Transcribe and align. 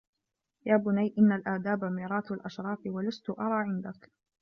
يَا 0.65 0.77
بُنَيَّ 0.77 1.13
إنَّ 1.19 1.31
الْآدَابَ 1.31 1.83
مِيرَاثُ 1.85 2.31
الْأَشْرَافِ 2.31 2.79
وَلَسْتُ 2.85 3.29
أَرَى 3.29 3.59
عِنْدَك 3.63 4.09